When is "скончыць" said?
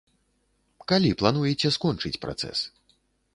1.77-2.13